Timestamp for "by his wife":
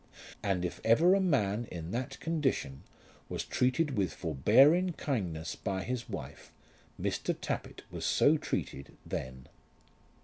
5.55-6.51